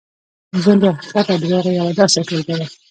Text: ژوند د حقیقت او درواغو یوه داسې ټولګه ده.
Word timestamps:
ژوند 0.61 0.79
د 0.83 0.85
حقیقت 0.93 1.25
او 1.31 1.37
درواغو 1.41 1.77
یوه 1.79 1.93
داسې 1.99 2.19
ټولګه 2.27 2.55
ده. 2.59 2.65